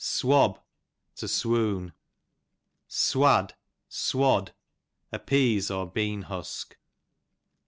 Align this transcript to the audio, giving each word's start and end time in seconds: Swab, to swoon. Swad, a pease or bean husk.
Swab, 0.03 0.59
to 1.15 1.27
swoon. 1.27 1.93
Swad, 2.87 3.53
a 5.11 5.19
pease 5.23 5.69
or 5.69 5.91
bean 5.91 6.23
husk. 6.23 6.75